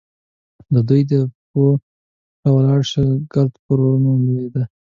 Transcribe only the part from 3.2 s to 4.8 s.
ګرد پر ونو لوېده.